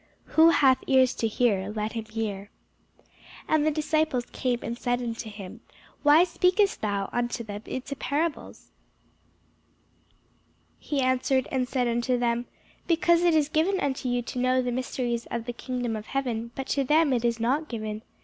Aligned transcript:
Who 0.33 0.49
hath 0.49 0.83
ears 0.87 1.13
to 1.13 1.27
hear, 1.27 1.69
let 1.75 1.91
him 1.93 2.05
hear. 2.05 2.49
[Sidenote: 2.97 3.05
St. 3.05 3.07
Matthew 3.19 3.41
13] 3.47 3.55
And 3.55 3.65
the 3.67 3.71
disciples 3.79 4.25
came, 4.31 4.59
and 4.63 4.79
said 4.79 4.99
unto 4.99 5.29
him, 5.29 5.61
Why 6.01 6.23
speakest 6.23 6.81
thou 6.81 7.07
unto 7.13 7.43
them 7.43 7.61
in 7.67 7.83
parables? 7.99 8.71
He 10.79 11.01
answered 11.01 11.47
and 11.51 11.67
said 11.69 11.87
unto 11.87 12.17
them, 12.17 12.47
Because 12.87 13.21
it 13.21 13.35
is 13.35 13.47
given 13.47 13.79
unto 13.79 14.09
you 14.09 14.23
to 14.23 14.39
know 14.39 14.59
the 14.63 14.71
mysteries 14.71 15.27
of 15.27 15.45
the 15.45 15.53
kingdom 15.53 15.95
of 15.95 16.07
heaven, 16.07 16.49
but 16.55 16.65
to 16.69 16.83
them 16.83 17.13
it 17.13 17.23
is 17.23 17.39
not 17.39 17.67
given. 17.69 18.01